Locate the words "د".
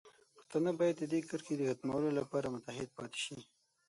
0.99-1.03, 1.57-1.61